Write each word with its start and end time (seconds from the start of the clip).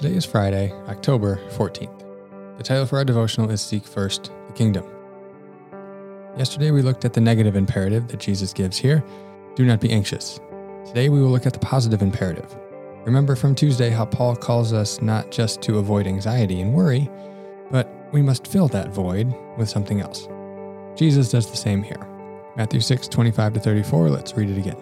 Today 0.00 0.14
is 0.14 0.24
Friday, 0.24 0.70
October 0.86 1.40
14th. 1.56 2.56
The 2.56 2.62
title 2.62 2.86
for 2.86 2.98
our 2.98 3.04
devotional 3.04 3.50
is 3.50 3.60
Seek 3.60 3.84
First 3.84 4.30
the 4.46 4.52
Kingdom. 4.52 4.86
Yesterday 6.36 6.70
we 6.70 6.82
looked 6.82 7.04
at 7.04 7.14
the 7.14 7.20
negative 7.20 7.56
imperative 7.56 8.06
that 8.06 8.20
Jesus 8.20 8.52
gives 8.52 8.78
here 8.78 9.02
do 9.56 9.64
not 9.64 9.80
be 9.80 9.90
anxious. 9.90 10.38
Today 10.86 11.08
we 11.08 11.20
will 11.20 11.30
look 11.30 11.46
at 11.46 11.52
the 11.52 11.58
positive 11.58 12.00
imperative. 12.00 12.56
Remember 13.06 13.34
from 13.34 13.56
Tuesday 13.56 13.90
how 13.90 14.04
Paul 14.04 14.36
calls 14.36 14.72
us 14.72 15.02
not 15.02 15.32
just 15.32 15.62
to 15.62 15.78
avoid 15.78 16.06
anxiety 16.06 16.60
and 16.60 16.72
worry, 16.72 17.10
but 17.68 17.92
we 18.12 18.22
must 18.22 18.46
fill 18.46 18.68
that 18.68 18.90
void 18.90 19.34
with 19.56 19.68
something 19.68 20.00
else. 20.00 20.28
Jesus 20.96 21.28
does 21.28 21.50
the 21.50 21.56
same 21.56 21.82
here. 21.82 22.06
Matthew 22.56 22.80
6 22.80 23.08
25 23.08 23.54
to 23.54 23.58
34, 23.58 24.10
let's 24.10 24.36
read 24.36 24.48
it 24.48 24.58
again. 24.58 24.78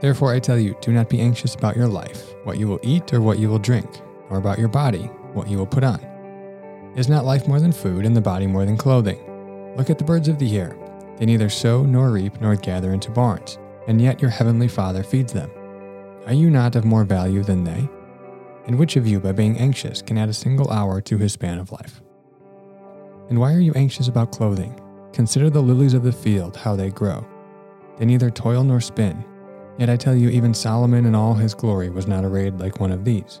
Therefore, 0.00 0.32
I 0.32 0.38
tell 0.38 0.58
you, 0.58 0.76
do 0.80 0.92
not 0.92 1.08
be 1.08 1.20
anxious 1.20 1.56
about 1.56 1.74
your 1.74 1.88
life, 1.88 2.32
what 2.44 2.58
you 2.58 2.68
will 2.68 2.80
eat 2.84 3.12
or 3.12 3.20
what 3.20 3.40
you 3.40 3.48
will 3.48 3.58
drink, 3.58 3.88
or 4.30 4.38
about 4.38 4.58
your 4.58 4.68
body, 4.68 5.04
what 5.32 5.48
you 5.48 5.58
will 5.58 5.66
put 5.66 5.84
on. 5.84 6.00
Is 6.96 7.08
not 7.08 7.24
life 7.24 7.46
more 7.46 7.60
than 7.60 7.72
food, 7.72 8.06
and 8.06 8.16
the 8.16 8.20
body 8.20 8.46
more 8.46 8.64
than 8.64 8.76
clothing? 8.76 9.18
Look 9.76 9.90
at 9.90 9.98
the 9.98 10.04
birds 10.04 10.28
of 10.28 10.38
the 10.38 10.58
air. 10.58 10.76
They 11.18 11.26
neither 11.26 11.50
sow 11.50 11.82
nor 11.82 12.10
reap 12.10 12.40
nor 12.40 12.56
gather 12.56 12.92
into 12.92 13.10
barns, 13.10 13.58
and 13.86 14.00
yet 14.00 14.20
your 14.20 14.30
heavenly 14.30 14.68
Father 14.68 15.02
feeds 15.02 15.32
them. 15.32 15.50
Are 16.26 16.32
you 16.32 16.50
not 16.50 16.74
of 16.74 16.84
more 16.84 17.04
value 17.04 17.42
than 17.42 17.64
they? 17.64 17.88
And 18.66 18.78
which 18.78 18.96
of 18.96 19.06
you, 19.06 19.20
by 19.20 19.32
being 19.32 19.58
anxious, 19.58 20.02
can 20.02 20.18
add 20.18 20.28
a 20.28 20.34
single 20.34 20.70
hour 20.70 21.00
to 21.02 21.18
his 21.18 21.32
span 21.32 21.58
of 21.58 21.70
life? 21.70 22.02
And 23.28 23.38
why 23.38 23.52
are 23.54 23.60
you 23.60 23.72
anxious 23.74 24.08
about 24.08 24.32
clothing? 24.32 24.80
Consider 25.12 25.50
the 25.50 25.62
lilies 25.62 25.94
of 25.94 26.02
the 26.02 26.12
field, 26.12 26.56
how 26.56 26.74
they 26.76 26.90
grow. 26.90 27.26
They 27.98 28.06
neither 28.06 28.30
toil 28.30 28.64
nor 28.64 28.80
spin. 28.80 29.24
Yet 29.78 29.90
I 29.90 29.96
tell 29.96 30.14
you, 30.14 30.30
even 30.30 30.54
Solomon 30.54 31.06
in 31.06 31.14
all 31.14 31.34
his 31.34 31.54
glory 31.54 31.90
was 31.90 32.06
not 32.06 32.24
arrayed 32.24 32.58
like 32.58 32.80
one 32.80 32.92
of 32.92 33.04
these. 33.04 33.40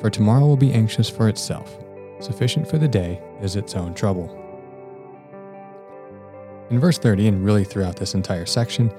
for 0.00 0.10
tomorrow 0.10 0.46
will 0.46 0.56
be 0.56 0.72
anxious 0.72 1.08
for 1.08 1.28
itself. 1.28 1.76
Sufficient 2.20 2.68
for 2.68 2.78
the 2.78 2.88
day 2.88 3.20
is 3.40 3.56
its 3.56 3.74
own 3.74 3.94
trouble. 3.94 4.36
In 6.70 6.78
verse 6.78 6.98
30, 6.98 7.28
and 7.28 7.44
really 7.44 7.64
throughout 7.64 7.96
this 7.96 8.14
entire 8.14 8.46
section, 8.46 8.92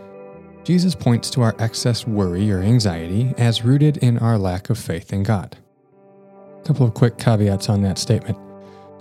Jesus 0.63 0.93
points 0.93 1.29
to 1.31 1.41
our 1.41 1.55
excess 1.57 2.05
worry 2.05 2.51
or 2.51 2.59
anxiety 2.59 3.33
as 3.37 3.63
rooted 3.63 3.97
in 3.97 4.17
our 4.19 4.37
lack 4.37 4.69
of 4.69 4.77
faith 4.77 5.13
in 5.13 5.23
God. 5.23 5.57
A 6.59 6.63
couple 6.63 6.85
of 6.85 6.93
quick 6.93 7.17
caveats 7.17 7.69
on 7.69 7.81
that 7.81 7.97
statement. 7.97 8.37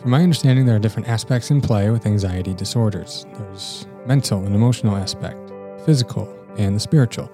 From 0.01 0.11
my 0.11 0.23
understanding, 0.23 0.65
there 0.65 0.77
are 0.77 0.81
different 0.81 1.09
aspects 1.09 1.51
in 1.51 1.61
play 1.61 1.91
with 1.91 2.07
anxiety 2.07 2.55
disorders. 2.55 3.27
There's 3.35 3.87
mental 4.07 4.47
and 4.47 4.55
emotional 4.55 4.97
aspect, 4.97 5.53
physical, 5.85 6.35
and 6.57 6.75
the 6.75 6.81
spiritual. 6.81 7.31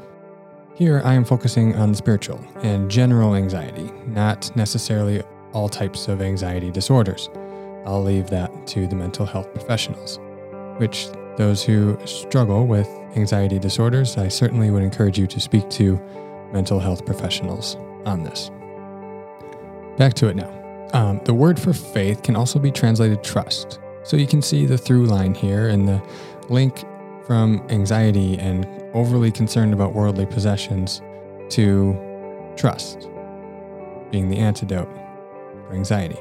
Here, 0.77 1.01
I 1.07 1.15
am 1.15 1.25
focusing 1.25 1.75
on 1.77 1.95
spiritual 1.95 2.39
and 2.57 2.91
general 2.91 3.35
anxiety, 3.35 3.91
not 4.09 4.55
necessarily 4.55 5.23
all 5.55 5.71
types 5.71 6.07
of 6.07 6.21
anxiety 6.21 6.71
disorders. 6.71 7.31
I'll 7.87 8.03
leave 8.03 8.29
that 8.29 8.67
to 8.67 8.87
the 8.87 8.95
mental 8.95 9.25
health 9.25 9.51
professionals, 9.55 10.21
which 10.77 11.09
those 11.39 11.65
who 11.65 11.99
struggle 12.05 12.67
with 12.67 12.87
anxiety 13.17 13.59
disorders, 13.59 14.19
I 14.19 14.29
certainly 14.29 14.71
would 14.71 14.83
encourage 14.83 15.19
you 15.19 15.27
to 15.29 15.41
speak 15.41 15.67
to 15.71 15.99
mental 16.53 16.79
health 16.79 17.07
professionals 17.07 17.77
on 18.05 18.23
this. 18.23 18.51
Back 19.97 20.13
to 20.15 20.29
it 20.29 20.37
now. 20.37 20.91
Um, 20.93 21.23
the 21.25 21.33
word 21.33 21.59
for 21.59 21.73
faith 21.73 22.23
can 22.23 22.37
also 22.37 22.59
be 22.59 22.71
translated 22.71 23.25
trust. 23.25 23.81
So 24.03 24.19
you 24.19 24.27
can 24.27 24.43
see 24.43 24.67
the 24.67 24.77
through 24.77 25.07
line 25.07 25.33
here 25.33 25.71
and 25.71 25.89
the 25.89 26.03
link 26.51 26.85
from 27.27 27.65
anxiety 27.71 28.39
and 28.39 28.67
overly 28.95 29.31
concerned 29.31 29.75
about 29.75 29.95
worldly 29.95 30.27
possessions 30.27 31.03
to 31.51 31.99
trust 32.57 33.09
being 34.11 34.29
the 34.31 34.39
antidote 34.39 34.89
for 35.67 35.75
anxiety. 35.75 36.19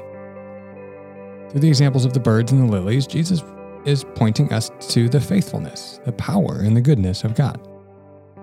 Through 1.50 1.60
the 1.60 1.68
examples 1.68 2.04
of 2.04 2.12
the 2.12 2.20
birds 2.20 2.52
and 2.52 2.68
the 2.68 2.72
lilies, 2.72 3.06
Jesus 3.06 3.42
is 3.84 4.04
pointing 4.16 4.52
us 4.52 4.70
to 4.80 5.08
the 5.08 5.20
faithfulness, 5.20 6.00
the 6.04 6.12
power, 6.12 6.58
and 6.58 6.76
the 6.76 6.80
goodness 6.80 7.22
of 7.22 7.36
God. 7.36 7.60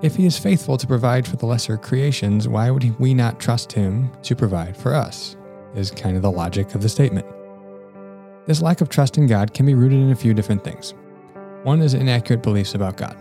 If 0.01 0.16
He 0.16 0.25
is 0.25 0.38
faithful 0.38 0.78
to 0.78 0.88
provide 0.88 1.28
for 1.28 1.35
the 1.35 1.45
lesser 1.45 1.78
creations, 1.78 2.47
why 2.47 2.72
would 2.72 2.97
we 3.00 3.13
not 3.13 3.40
trust 3.40 3.72
Him 3.72 4.09
to 4.24 4.35
provide 4.35 4.75
for 4.75 4.94
us? 4.94 5.35
Is 5.75 5.91
kind 5.91 6.16
of 6.16 6.22
the 6.22 6.31
logic 6.31 6.75
of 6.75 6.81
the 6.81 6.90
statement. 6.90 7.25
This 8.45 8.62
lack 8.62 8.81
of 8.81 8.90
trust 8.90 9.18
in 9.18 9.28
God 9.28 9.53
can 9.53 9.66
be 9.66 9.74
rooted 9.74 10.00
in 10.00 10.12
a 10.12 10.16
few 10.16 10.34
different 10.34 10.63
things. 10.63 10.94
One 11.63 11.81
is 11.81 11.94
inaccurate 11.94 12.44
beliefs 12.44 12.75
about 12.75 12.97
God. 12.97 13.18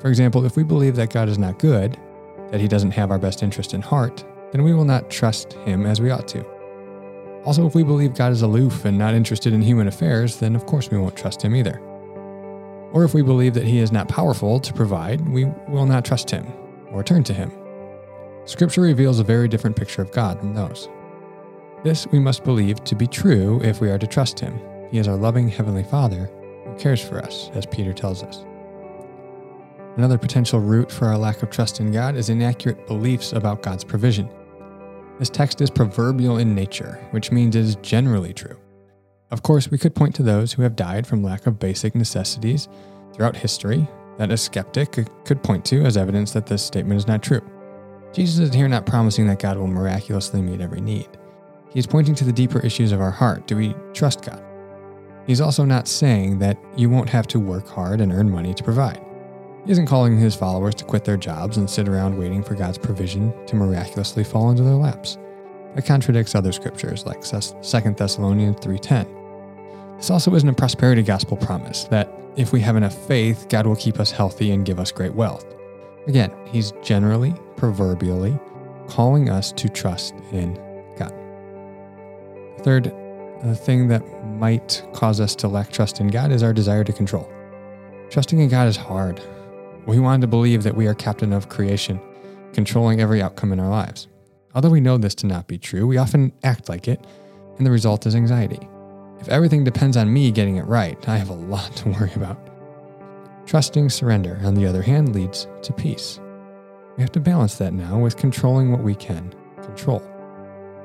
For 0.00 0.08
example, 0.08 0.44
if 0.44 0.56
we 0.56 0.64
believe 0.64 0.96
that 0.96 1.12
God 1.12 1.28
is 1.28 1.38
not 1.38 1.60
good, 1.60 1.96
that 2.50 2.60
he 2.60 2.66
doesn't 2.66 2.90
have 2.90 3.12
our 3.12 3.18
best 3.18 3.44
interest 3.44 3.74
in 3.74 3.80
heart, 3.80 4.24
then 4.50 4.64
we 4.64 4.74
will 4.74 4.84
not 4.84 5.08
trust 5.08 5.52
him 5.52 5.86
as 5.86 6.00
we 6.00 6.10
ought 6.10 6.26
to. 6.28 6.44
Also, 7.44 7.64
if 7.64 7.76
we 7.76 7.84
believe 7.84 8.14
God 8.14 8.32
is 8.32 8.42
aloof 8.42 8.84
and 8.84 8.98
not 8.98 9.14
interested 9.14 9.52
in 9.52 9.62
human 9.62 9.86
affairs, 9.86 10.36
then 10.38 10.56
of 10.56 10.66
course 10.66 10.90
we 10.90 10.98
won't 10.98 11.16
trust 11.16 11.40
him 11.40 11.54
either. 11.54 11.78
Or 12.92 13.04
if 13.04 13.14
we 13.14 13.22
believe 13.22 13.54
that 13.54 13.64
he 13.64 13.78
is 13.78 13.92
not 13.92 14.08
powerful 14.08 14.58
to 14.58 14.72
provide, 14.72 15.26
we 15.28 15.44
will 15.68 15.86
not 15.86 16.04
trust 16.04 16.28
him 16.28 16.44
or 16.90 17.04
turn 17.04 17.22
to 17.24 17.34
him. 17.34 17.52
Scripture 18.46 18.80
reveals 18.80 19.20
a 19.20 19.24
very 19.24 19.46
different 19.46 19.76
picture 19.76 20.02
of 20.02 20.10
God 20.10 20.40
than 20.40 20.54
those. 20.54 20.88
This 21.84 22.06
we 22.08 22.18
must 22.18 22.42
believe 22.42 22.82
to 22.82 22.96
be 22.96 23.06
true 23.06 23.60
if 23.62 23.80
we 23.80 23.90
are 23.90 23.98
to 23.98 24.06
trust 24.08 24.40
him. 24.40 24.58
He 24.90 24.98
is 24.98 25.06
our 25.06 25.16
loving 25.16 25.48
Heavenly 25.48 25.84
Father 25.84 26.28
who 26.66 26.76
cares 26.76 27.00
for 27.00 27.18
us, 27.18 27.50
as 27.54 27.66
Peter 27.66 27.92
tells 27.92 28.22
us. 28.22 28.44
Another 29.96 30.18
potential 30.18 30.60
root 30.60 30.90
for 30.90 31.06
our 31.06 31.16
lack 31.16 31.42
of 31.42 31.50
trust 31.50 31.80
in 31.80 31.90
God 31.90 32.16
is 32.16 32.28
inaccurate 32.28 32.86
beliefs 32.86 33.32
about 33.32 33.62
God's 33.62 33.84
provision. 33.84 34.28
This 35.18 35.30
text 35.30 35.62
is 35.62 35.70
proverbial 35.70 36.36
in 36.36 36.54
nature, 36.54 36.98
which 37.12 37.32
means 37.32 37.56
it 37.56 37.60
is 37.60 37.76
generally 37.76 38.34
true. 38.34 38.58
Of 39.30 39.42
course, 39.42 39.70
we 39.70 39.78
could 39.78 39.94
point 39.94 40.14
to 40.16 40.22
those 40.22 40.52
who 40.52 40.62
have 40.62 40.76
died 40.76 41.06
from 41.06 41.22
lack 41.22 41.46
of 41.46 41.58
basic 41.58 41.94
necessities 41.94 42.68
throughout 43.14 43.36
history 43.36 43.88
that 44.18 44.30
a 44.30 44.36
skeptic 44.36 45.08
could 45.24 45.42
point 45.42 45.64
to 45.66 45.82
as 45.84 45.96
evidence 45.96 46.32
that 46.32 46.46
this 46.46 46.62
statement 46.62 46.98
is 46.98 47.06
not 47.06 47.22
true. 47.22 47.42
Jesus 48.12 48.38
is 48.38 48.54
here 48.54 48.68
not 48.68 48.86
promising 48.86 49.26
that 49.26 49.38
God 49.38 49.58
will 49.58 49.66
miraculously 49.66 50.40
meet 50.42 50.60
every 50.60 50.80
need. 50.80 51.08
He 51.70 51.78
is 51.78 51.86
pointing 51.86 52.14
to 52.16 52.24
the 52.24 52.32
deeper 52.32 52.60
issues 52.60 52.92
of 52.92 53.00
our 53.00 53.10
heart. 53.10 53.46
Do 53.46 53.56
we 53.56 53.74
trust 53.92 54.22
God? 54.22 54.42
He's 55.26 55.40
also 55.40 55.64
not 55.64 55.88
saying 55.88 56.38
that 56.38 56.56
you 56.76 56.88
won't 56.88 57.08
have 57.08 57.26
to 57.28 57.40
work 57.40 57.66
hard 57.66 58.00
and 58.00 58.12
earn 58.12 58.30
money 58.30 58.54
to 58.54 58.62
provide. 58.62 59.04
He 59.64 59.72
isn't 59.72 59.86
calling 59.86 60.16
his 60.16 60.36
followers 60.36 60.76
to 60.76 60.84
quit 60.84 61.04
their 61.04 61.16
jobs 61.16 61.56
and 61.56 61.68
sit 61.68 61.88
around 61.88 62.16
waiting 62.16 62.42
for 62.42 62.54
God's 62.54 62.78
provision 62.78 63.34
to 63.46 63.56
miraculously 63.56 64.22
fall 64.22 64.50
into 64.50 64.62
their 64.62 64.74
laps. 64.74 65.18
That 65.74 65.84
contradicts 65.84 66.34
other 66.36 66.52
scriptures 66.52 67.04
like 67.04 67.22
2 67.22 67.96
Thessalonians 67.96 68.60
3:10. 68.60 69.06
This 69.96 70.10
also 70.10 70.34
isn't 70.34 70.48
a 70.48 70.52
prosperity 70.52 71.02
gospel 71.02 71.36
promise 71.36 71.84
that 71.84 72.12
if 72.36 72.52
we 72.52 72.60
have 72.60 72.76
enough 72.76 72.94
faith, 73.06 73.48
God 73.48 73.66
will 73.66 73.76
keep 73.76 73.98
us 73.98 74.12
healthy 74.12 74.52
and 74.52 74.64
give 74.64 74.78
us 74.78 74.92
great 74.92 75.14
wealth. 75.14 75.44
Again, 76.06 76.30
he's 76.44 76.72
generally, 76.82 77.34
proverbially, 77.56 78.38
calling 78.86 79.28
us 79.28 79.50
to 79.52 79.68
trust 79.68 80.14
in 80.30 80.54
God. 80.96 81.12
Third 82.60 82.92
the 83.44 83.54
thing 83.54 83.88
that 83.88 84.02
might 84.24 84.82
cause 84.92 85.20
us 85.20 85.34
to 85.36 85.48
lack 85.48 85.70
trust 85.70 86.00
in 86.00 86.08
God 86.08 86.32
is 86.32 86.42
our 86.42 86.52
desire 86.52 86.84
to 86.84 86.92
control. 86.92 87.30
Trusting 88.10 88.40
in 88.40 88.48
God 88.48 88.68
is 88.68 88.76
hard. 88.76 89.20
We 89.86 89.98
want 89.98 90.20
to 90.22 90.26
believe 90.26 90.62
that 90.62 90.76
we 90.76 90.86
are 90.86 90.94
captain 90.94 91.32
of 91.32 91.48
creation, 91.48 92.00
controlling 92.52 93.00
every 93.00 93.22
outcome 93.22 93.52
in 93.52 93.60
our 93.60 93.68
lives. 93.68 94.08
Although 94.54 94.70
we 94.70 94.80
know 94.80 94.96
this 94.96 95.14
to 95.16 95.26
not 95.26 95.48
be 95.48 95.58
true, 95.58 95.86
we 95.86 95.98
often 95.98 96.32
act 96.42 96.68
like 96.68 96.88
it, 96.88 97.04
and 97.58 97.66
the 97.66 97.70
result 97.70 98.06
is 98.06 98.14
anxiety. 98.14 98.68
If 99.20 99.28
everything 99.28 99.64
depends 99.64 99.96
on 99.96 100.12
me 100.12 100.30
getting 100.30 100.56
it 100.56 100.66
right, 100.66 101.08
I 101.08 101.16
have 101.16 101.30
a 101.30 101.34
lot 101.34 101.74
to 101.76 101.90
worry 101.90 102.12
about. 102.16 102.38
Trusting 103.46 103.90
surrender, 103.90 104.40
on 104.44 104.54
the 104.54 104.66
other 104.66 104.82
hand, 104.82 105.14
leads 105.14 105.46
to 105.62 105.72
peace. 105.72 106.20
We 106.96 107.02
have 107.02 107.12
to 107.12 107.20
balance 107.20 107.56
that 107.56 107.74
now 107.74 107.98
with 107.98 108.16
controlling 108.16 108.72
what 108.72 108.82
we 108.82 108.94
can 108.94 109.34
control. 109.62 110.02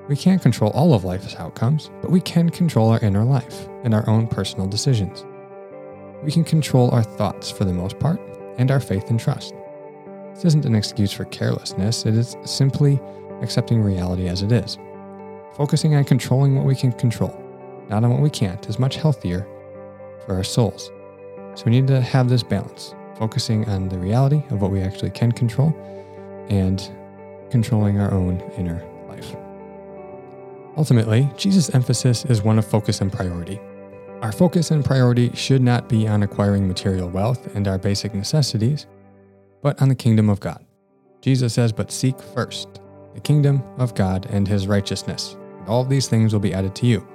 We 0.07 0.15
can't 0.15 0.41
control 0.41 0.71
all 0.71 0.93
of 0.93 1.03
life's 1.03 1.35
outcomes, 1.35 1.89
but 2.01 2.11
we 2.11 2.21
can 2.21 2.49
control 2.49 2.89
our 2.89 2.99
inner 2.99 3.23
life 3.23 3.67
and 3.83 3.93
our 3.93 4.07
own 4.09 4.27
personal 4.27 4.67
decisions. 4.67 5.25
We 6.23 6.31
can 6.31 6.43
control 6.43 6.91
our 6.91 7.03
thoughts 7.03 7.49
for 7.49 7.65
the 7.65 7.73
most 7.73 7.97
part, 7.99 8.19
and 8.57 8.71
our 8.71 8.79
faith 8.79 9.09
and 9.09 9.19
trust. 9.19 9.53
This 10.33 10.45
isn't 10.45 10.65
an 10.65 10.75
excuse 10.75 11.11
for 11.11 11.25
carelessness, 11.25 12.05
it 12.05 12.15
is 12.15 12.35
simply 12.45 12.99
accepting 13.41 13.81
reality 13.81 14.27
as 14.27 14.43
it 14.43 14.51
is, 14.51 14.77
focusing 15.55 15.95
on 15.95 16.03
controlling 16.03 16.55
what 16.55 16.65
we 16.65 16.75
can 16.75 16.91
control, 16.93 17.35
not 17.89 18.03
on 18.03 18.11
what 18.11 18.21
we 18.21 18.29
can't, 18.29 18.67
is 18.69 18.79
much 18.79 18.97
healthier 18.97 19.47
for 20.25 20.35
our 20.35 20.43
souls. 20.43 20.91
So 21.55 21.63
we 21.65 21.71
need 21.71 21.87
to 21.87 22.01
have 22.01 22.29
this 22.29 22.43
balance, 22.43 22.93
focusing 23.17 23.67
on 23.67 23.89
the 23.89 23.97
reality 23.97 24.43
of 24.51 24.61
what 24.61 24.71
we 24.71 24.81
actually 24.81 25.11
can 25.11 25.31
control 25.31 25.75
and 26.49 26.91
controlling 27.49 27.99
our 27.99 28.13
own 28.13 28.39
inner. 28.57 28.90
Ultimately, 30.77 31.29
Jesus' 31.37 31.73
emphasis 31.75 32.25
is 32.25 32.41
one 32.41 32.57
of 32.57 32.65
focus 32.65 33.01
and 33.01 33.11
priority. 33.11 33.59
Our 34.21 34.31
focus 34.31 34.71
and 34.71 34.85
priority 34.85 35.31
should 35.33 35.61
not 35.61 35.89
be 35.89 36.07
on 36.07 36.23
acquiring 36.23 36.67
material 36.67 37.09
wealth 37.09 37.53
and 37.55 37.67
our 37.67 37.77
basic 37.77 38.13
necessities, 38.13 38.85
but 39.61 39.81
on 39.81 39.89
the 39.89 39.95
kingdom 39.95 40.29
of 40.29 40.39
God. 40.39 40.63
Jesus 41.21 41.53
says, 41.53 41.73
But 41.73 41.91
seek 41.91 42.19
first 42.19 42.81
the 43.13 43.19
kingdom 43.19 43.63
of 43.77 43.95
God 43.95 44.27
and 44.29 44.47
his 44.47 44.67
righteousness, 44.67 45.35
and 45.59 45.67
all 45.67 45.83
these 45.83 46.07
things 46.07 46.33
will 46.33 46.39
be 46.39 46.53
added 46.53 46.75
to 46.75 46.85
you. 46.85 47.07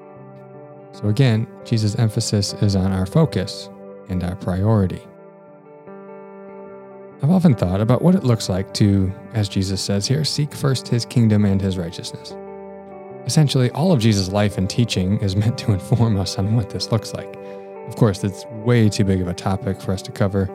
So 0.92 1.08
again, 1.08 1.46
Jesus' 1.64 1.96
emphasis 1.96 2.54
is 2.54 2.76
on 2.76 2.92
our 2.92 3.06
focus 3.06 3.70
and 4.08 4.22
our 4.22 4.36
priority. 4.36 5.00
I've 7.22 7.30
often 7.30 7.54
thought 7.54 7.80
about 7.80 8.02
what 8.02 8.14
it 8.14 8.24
looks 8.24 8.48
like 8.48 8.74
to, 8.74 9.12
as 9.32 9.48
Jesus 9.48 9.80
says 9.80 10.06
here, 10.06 10.24
seek 10.24 10.52
first 10.52 10.86
his 10.86 11.04
kingdom 11.06 11.44
and 11.44 11.60
his 11.60 11.78
righteousness. 11.78 12.34
Essentially, 13.26 13.70
all 13.72 13.92
of 13.92 14.00
Jesus' 14.00 14.30
life 14.30 14.56
and 14.56 14.70
teaching 14.70 15.20
is 15.20 15.36
meant 15.36 15.58
to 15.58 15.72
inform 15.72 16.18
us 16.18 16.38
on 16.38 16.54
what 16.54 16.70
this 16.70 16.92
looks 16.92 17.12
like. 17.12 17.36
Of 17.88 17.96
course, 17.96 18.24
it's 18.24 18.44
way 18.64 18.88
too 18.88 19.04
big 19.04 19.20
of 19.20 19.28
a 19.28 19.34
topic 19.34 19.80
for 19.80 19.92
us 19.92 20.02
to 20.02 20.12
cover 20.12 20.48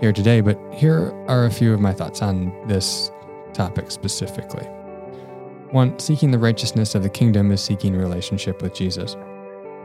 here 0.00 0.12
today, 0.12 0.40
but 0.40 0.58
here 0.72 1.12
are 1.28 1.46
a 1.46 1.50
few 1.50 1.72
of 1.72 1.80
my 1.80 1.92
thoughts 1.92 2.22
on 2.22 2.52
this 2.66 3.10
topic 3.52 3.90
specifically. 3.90 4.64
One, 5.70 5.98
seeking 5.98 6.30
the 6.30 6.38
righteousness 6.38 6.94
of 6.94 7.02
the 7.02 7.08
kingdom 7.08 7.50
is 7.50 7.62
seeking 7.62 7.94
relationship 7.94 8.62
with 8.62 8.74
Jesus. 8.74 9.16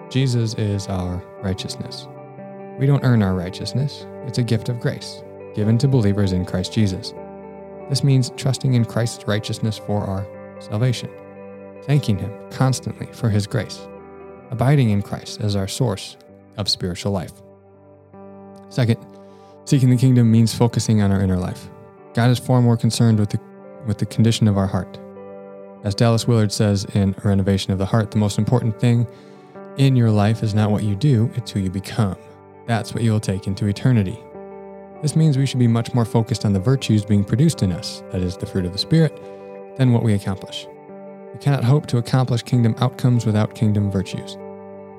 Jesus 0.10 0.54
is 0.56 0.88
our 0.88 1.24
righteousness. 1.42 2.08
We 2.78 2.86
don't 2.86 3.04
earn 3.04 3.24
our 3.24 3.34
righteousness, 3.34 4.06
it's 4.26 4.38
a 4.38 4.44
gift 4.44 4.70
of 4.70 4.80
grace 4.80 5.24
given 5.54 5.78
to 5.78 5.88
believers 5.88 6.32
in 6.32 6.46
Christ 6.46 6.74
Jesus. 6.74 7.14
This 7.90 8.04
means 8.04 8.32
trusting 8.38 8.74
in 8.74 8.86
Christ's 8.86 9.28
righteousness 9.28 9.78
for 9.78 10.02
our 10.02 10.26
salvation, 10.60 11.10
thanking 11.84 12.18
Him 12.18 12.32
constantly 12.52 13.08
for 13.08 13.30
His 13.30 13.48
grace, 13.48 13.88
abiding 14.50 14.90
in 14.90 15.02
Christ 15.02 15.42
as 15.42 15.56
our 15.56 15.68
source 15.68 16.18
of 16.58 16.70
spiritual 16.70 17.12
life. 17.12 17.34
Second, 18.70 18.98
seeking 19.66 19.90
the 19.90 19.98
kingdom 19.98 20.32
means 20.32 20.54
focusing 20.54 21.02
on 21.02 21.12
our 21.12 21.22
inner 21.22 21.38
life. 21.38 21.70
God 22.14 22.30
is 22.30 22.40
far 22.40 22.62
more 22.62 22.78
concerned 22.78 23.20
with 23.20 23.30
the, 23.30 23.40
with 23.86 23.98
the 23.98 24.06
condition 24.06 24.48
of 24.48 24.58
our 24.58 24.68
heart. 24.68 25.00
As 25.84 25.96
Dallas 25.96 26.28
Willard 26.28 26.52
says 26.52 26.86
in 26.94 27.16
Renovation 27.24 27.74
of 27.74 27.80
the 27.80 27.86
Heart, 27.86 28.12
the 28.12 28.18
most 28.18 28.38
important 28.38 28.80
thing 28.80 29.08
in 29.78 29.96
your 29.96 30.12
life 30.12 30.44
is 30.44 30.54
not 30.54 30.72
what 30.72 30.84
you 30.84 30.96
do, 30.96 31.32
it's 31.36 31.52
who 31.52 31.60
you 31.60 31.72
become. 31.72 32.18
That's 32.68 32.94
what 32.94 33.04
you 33.04 33.12
will 33.12 33.20
take 33.20 33.48
into 33.48 33.66
eternity. 33.66 34.20
This 35.02 35.16
means 35.16 35.38
we 35.38 35.48
should 35.48 35.60
be 35.60 35.68
much 35.68 35.94
more 35.96 36.06
focused 36.06 36.46
on 36.46 36.54
the 36.54 36.60
virtues 36.60 37.04
being 37.04 37.24
produced 37.24 37.64
in 37.64 37.72
us, 37.72 38.04
that 38.12 38.22
is, 38.22 38.38
the 38.38 38.46
fruit 38.46 38.66
of 38.66 38.74
the 38.74 38.78
Spirit, 38.78 39.20
than 39.78 39.92
what 39.92 40.04
we 40.04 40.14
accomplish. 40.14 40.68
We 41.34 41.40
cannot 41.40 41.64
hope 41.64 41.88
to 41.88 41.98
accomplish 41.98 42.44
kingdom 42.44 42.76
outcomes 42.80 43.26
without 43.26 43.56
kingdom 43.56 43.90
virtues. 43.90 44.38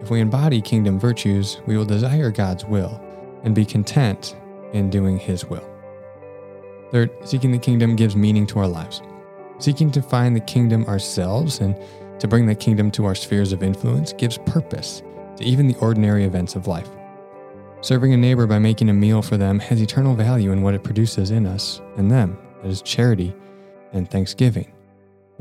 If 0.00 0.10
we 0.10 0.20
embody 0.20 0.60
kingdom 0.60 0.98
virtues, 0.98 1.60
we 1.66 1.76
will 1.76 1.84
desire 1.84 2.30
God's 2.30 2.64
will 2.64 3.00
and 3.44 3.54
be 3.54 3.64
content 3.64 4.36
in 4.72 4.90
doing 4.90 5.18
His 5.18 5.44
will. 5.44 5.68
Third, 6.90 7.10
seeking 7.24 7.52
the 7.52 7.58
kingdom 7.58 7.96
gives 7.96 8.16
meaning 8.16 8.46
to 8.48 8.58
our 8.58 8.68
lives. 8.68 9.02
Seeking 9.58 9.90
to 9.92 10.02
find 10.02 10.34
the 10.34 10.40
kingdom 10.40 10.84
ourselves 10.86 11.60
and 11.60 11.76
to 12.18 12.28
bring 12.28 12.46
the 12.46 12.54
kingdom 12.54 12.90
to 12.92 13.04
our 13.04 13.14
spheres 13.14 13.52
of 13.52 13.62
influence 13.62 14.12
gives 14.12 14.38
purpose 14.38 15.02
to 15.36 15.44
even 15.44 15.66
the 15.66 15.76
ordinary 15.76 16.24
events 16.24 16.56
of 16.56 16.66
life. 16.66 16.88
Serving 17.80 18.12
a 18.12 18.16
neighbor 18.16 18.46
by 18.46 18.58
making 18.58 18.90
a 18.90 18.94
meal 18.94 19.22
for 19.22 19.36
them 19.36 19.58
has 19.58 19.80
eternal 19.80 20.14
value 20.14 20.52
in 20.52 20.62
what 20.62 20.74
it 20.74 20.84
produces 20.84 21.30
in 21.30 21.46
us 21.46 21.80
and 21.96 22.10
them. 22.10 22.38
That 22.62 22.68
is 22.68 22.82
charity 22.82 23.34
and 23.92 24.08
thanksgiving. 24.08 24.72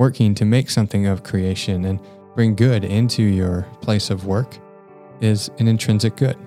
Working 0.02 0.34
to 0.34 0.46
make 0.46 0.72
something 0.72 1.06
of 1.06 1.22
creation 1.22 1.86
and 1.86 2.00
bring 2.34 2.56
good 2.56 2.84
into 2.84 3.22
your 3.22 3.68
place 3.82 4.10
of 4.10 4.26
work 4.26 4.58
is 5.20 5.52
an 5.60 5.68
intrinsic 5.68 6.16
good. 6.16 6.38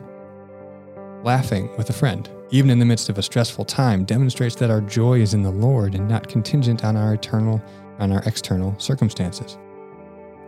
Laughing 1.23 1.71
with 1.77 1.89
a 1.89 1.93
friend, 1.93 2.29
even 2.51 2.69
in 2.69 2.81
the 2.81 2.85
midst 2.85 3.09
of 3.11 3.17
a 3.17 3.23
stressful 3.23 3.65
time, 3.65 4.05
demonstrates 4.05 4.57
that 4.57 4.73
our 4.73 4.81
joy 4.81 5.21
is 5.21 5.35
in 5.35 5.43
the 5.45 5.53
Lord 5.53 5.95
and 5.95 6.09
not 6.09 6.27
contingent 6.27 6.85
on 6.85 6.97
our 6.97 7.15
eternal 7.15 7.63
on 8.01 8.11
our 8.11 8.25
external 8.27 8.77
circumstances. 8.81 9.57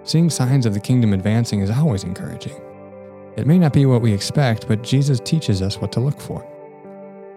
Seeing 0.03 0.29
signs 0.29 0.67
of 0.67 0.75
the 0.75 0.81
kingdom 0.81 1.13
advancing 1.13 1.61
is 1.61 1.71
always 1.71 2.03
encouraging. 2.03 2.61
It 3.37 3.47
may 3.47 3.61
not 3.61 3.73
be 3.73 3.87
what 3.87 4.03
we 4.03 4.13
expect, 4.13 4.67
but 4.67 4.83
Jesus 4.83 5.21
teaches 5.21 5.63
us 5.63 5.81
what 5.81 5.93
to 5.93 6.01
look 6.01 6.21
for. 6.21 6.45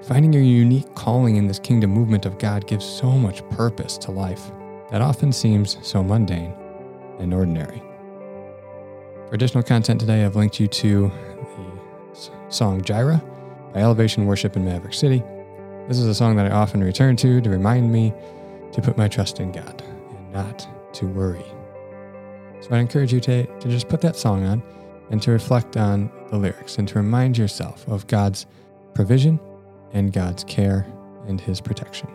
Finding 0.01 0.33
your 0.33 0.41
unique 0.41 0.95
calling 0.95 1.35
in 1.35 1.45
this 1.45 1.59
kingdom 1.59 1.91
movement 1.91 2.25
of 2.25 2.39
God 2.39 2.65
gives 2.65 2.85
so 2.85 3.11
much 3.11 3.47
purpose 3.49 3.99
to 3.99 4.09
life 4.09 4.51
that 4.91 5.01
often 5.01 5.31
seems 5.31 5.77
so 5.81 6.03
mundane 6.03 6.53
and 7.19 7.33
ordinary. 7.33 7.81
For 9.27 9.35
additional 9.35 9.63
content 9.63 9.99
today, 9.99 10.25
I've 10.25 10.35
linked 10.35 10.59
you 10.59 10.67
to 10.67 11.11
the 12.13 12.31
song 12.49 12.81
Jireh 12.81 13.21
by 13.73 13.81
Elevation 13.81 14.25
Worship 14.25 14.55
in 14.55 14.65
Maverick 14.65 14.93
City. 14.93 15.23
This 15.87 15.99
is 15.99 16.07
a 16.07 16.15
song 16.15 16.35
that 16.37 16.47
I 16.47 16.51
often 16.51 16.83
return 16.83 17.15
to 17.17 17.41
to 17.41 17.49
remind 17.49 17.91
me 17.91 18.13
to 18.71 18.81
put 18.81 18.97
my 18.97 19.07
trust 19.07 19.39
in 19.39 19.51
God 19.51 19.83
and 20.09 20.33
not 20.33 20.67
to 20.95 21.05
worry. 21.05 21.45
So 22.61 22.69
I 22.71 22.79
encourage 22.79 23.13
you 23.13 23.19
to, 23.21 23.45
to 23.45 23.69
just 23.69 23.87
put 23.87 24.01
that 24.01 24.15
song 24.15 24.45
on 24.45 24.63
and 25.11 25.21
to 25.21 25.31
reflect 25.31 25.77
on 25.77 26.11
the 26.29 26.37
lyrics 26.37 26.77
and 26.77 26.87
to 26.87 26.95
remind 26.95 27.37
yourself 27.37 27.87
of 27.87 28.05
God's 28.07 28.45
provision 28.93 29.39
and 29.93 30.11
God's 30.11 30.43
care 30.43 30.85
and 31.27 31.39
His 31.39 31.61
protection. 31.61 32.09